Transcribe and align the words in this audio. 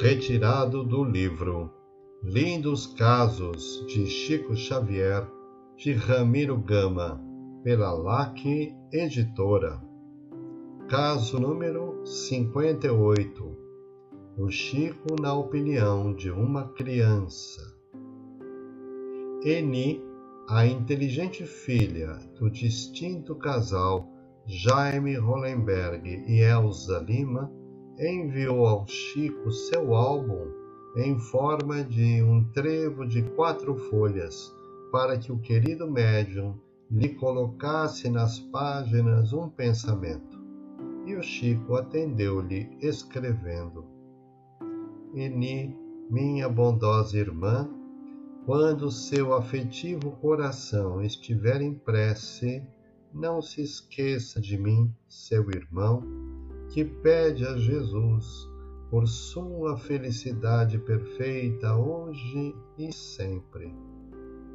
Retirado 0.00 0.84
do 0.84 1.02
livro 1.02 1.72
Lindos 2.22 2.86
Casos 2.86 3.84
de 3.88 4.06
Chico 4.06 4.54
Xavier, 4.54 5.26
de 5.76 5.92
Ramiro 5.92 6.56
Gama, 6.56 7.20
pela 7.64 7.92
LAC 7.92 8.72
Editora. 8.92 9.82
Caso 10.88 11.40
número 11.40 12.06
58. 12.06 13.58
O 14.38 14.48
Chico 14.48 15.20
na 15.20 15.34
opinião 15.34 16.14
de 16.14 16.30
uma 16.30 16.68
criança. 16.68 17.60
Eni, 19.42 20.00
a 20.48 20.64
inteligente 20.64 21.44
filha 21.44 22.20
do 22.38 22.48
distinto 22.48 23.34
casal 23.34 24.08
Jaime 24.46 25.16
Hollenberg 25.16 26.08
e 26.28 26.40
Elza 26.40 27.00
Lima, 27.00 27.57
enviou 27.98 28.66
ao 28.66 28.86
Chico 28.86 29.50
seu 29.50 29.94
álbum 29.94 30.46
em 30.96 31.18
forma 31.18 31.82
de 31.82 32.22
um 32.22 32.44
trevo 32.52 33.06
de 33.06 33.22
quatro 33.30 33.74
folhas, 33.74 34.54
para 34.90 35.18
que 35.18 35.32
o 35.32 35.38
querido 35.38 35.90
médium 35.90 36.58
lhe 36.90 37.10
colocasse 37.10 38.08
nas 38.08 38.38
páginas 38.38 39.32
um 39.32 39.48
pensamento. 39.48 40.38
E 41.06 41.14
o 41.14 41.22
Chico 41.22 41.74
atendeu-lhe 41.74 42.70
escrevendo: 42.80 43.84
Eni, 45.14 45.76
minha 46.10 46.48
bondosa 46.48 47.18
irmã, 47.18 47.68
quando 48.46 48.90
seu 48.90 49.34
afetivo 49.34 50.12
coração 50.12 51.02
estiver 51.02 51.60
em 51.60 51.74
prece, 51.74 52.62
não 53.12 53.42
se 53.42 53.62
esqueça 53.62 54.40
de 54.40 54.56
mim, 54.56 54.90
seu 55.08 55.50
irmão, 55.50 56.02
que 56.68 56.84
pede 56.84 57.46
a 57.46 57.56
Jesus 57.56 58.46
por 58.90 59.06
sua 59.06 59.76
felicidade 59.76 60.78
perfeita 60.78 61.76
hoje 61.76 62.56
e 62.78 62.90
sempre. 62.92 63.72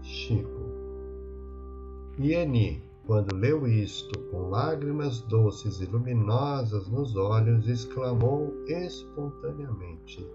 Chico. 0.02 0.86
Ieni, 2.20 2.84
quando 3.06 3.36
leu 3.36 3.68
isto, 3.68 4.18
com 4.30 4.50
lágrimas 4.50 5.20
doces 5.22 5.82
e 5.82 5.86
luminosas 5.86 6.88
nos 6.88 7.16
olhos, 7.16 7.68
exclamou 7.68 8.54
espontaneamente: 8.68 10.28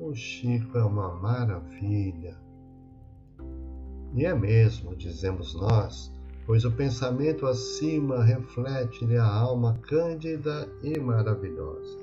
O 0.00 0.14
Chico 0.14 0.78
é 0.78 0.84
uma 0.84 1.14
maravilha! 1.14 2.45
E 4.16 4.24
é 4.24 4.34
mesmo, 4.34 4.96
dizemos 4.96 5.54
nós, 5.54 6.10
pois 6.46 6.64
o 6.64 6.72
pensamento 6.72 7.46
acima 7.46 8.24
reflete-lhe 8.24 9.18
a 9.18 9.26
alma 9.26 9.78
cândida 9.82 10.66
e 10.82 10.98
maravilhosa. 10.98 11.98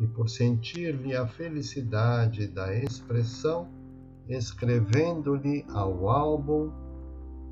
E 0.00 0.06
por 0.08 0.28
sentir-lhe 0.28 1.14
a 1.14 1.24
felicidade 1.24 2.48
da 2.48 2.74
expressão, 2.74 3.68
escrevendo-lhe 4.28 5.64
ao 5.68 6.08
álbum 6.08 6.72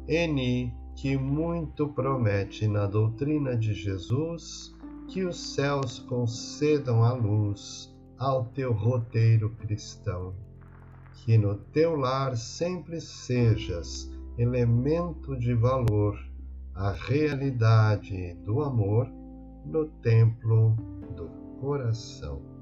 Eni, 0.09 0.75
que 0.97 1.17
muito 1.17 1.87
promete 1.91 2.67
na 2.67 2.89
doutrina 2.89 3.57
de 3.57 3.73
Jesus, 3.73 4.75
que 5.07 5.23
os 5.23 5.39
céus 5.55 6.01
concedam 6.01 7.05
a 7.05 7.12
luz 7.12 7.95
ao 8.19 8.47
teu 8.47 8.73
roteiro 8.73 9.51
cristão 9.51 10.34
que 11.25 11.37
no 11.37 11.55
teu 11.55 11.97
lar 11.97 12.37
sempre 12.37 13.01
sejas 13.01 14.11
elemento 14.39 15.37
de 15.37 15.55
valor, 15.55 16.19
a 16.75 16.93
realidade 16.93 18.35
do 18.45 18.62
amor 18.62 19.07
no 19.67 19.87
templo 20.03 20.77
do 21.15 21.28
coração. 21.61 22.59